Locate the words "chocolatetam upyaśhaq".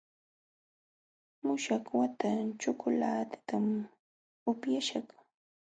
2.61-5.07